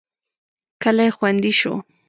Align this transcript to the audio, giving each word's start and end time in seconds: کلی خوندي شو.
کلی 0.83 1.09
خوندي 1.17 1.51
شو. 1.59 1.73